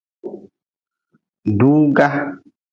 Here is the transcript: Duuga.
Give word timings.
Duuga. 1.57 2.07